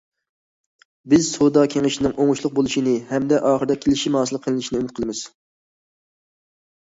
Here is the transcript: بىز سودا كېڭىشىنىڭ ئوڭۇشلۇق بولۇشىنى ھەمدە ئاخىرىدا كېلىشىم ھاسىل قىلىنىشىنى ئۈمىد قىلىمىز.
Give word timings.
بىز 1.11 1.27
سودا 1.33 1.65
كېڭىشىنىڭ 1.73 2.15
ئوڭۇشلۇق 2.23 2.55
بولۇشىنى 2.59 2.95
ھەمدە 3.11 3.43
ئاخىرىدا 3.51 3.77
كېلىشىم 3.85 4.19
ھاسىل 4.21 4.41
قىلىنىشىنى 4.47 4.81
ئۈمىد 4.81 4.95
قىلىمىز. 5.01 5.23